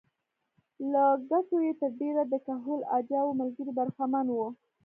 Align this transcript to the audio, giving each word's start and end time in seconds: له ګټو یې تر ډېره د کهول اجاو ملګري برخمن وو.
له 0.91 1.03
ګټو 1.29 1.55
یې 1.65 1.73
تر 1.81 1.91
ډېره 2.01 2.23
د 2.27 2.33
کهول 2.45 2.79
اجاو 2.97 3.37
ملګري 3.39 3.71
برخمن 3.79 4.27
وو. 4.31 4.47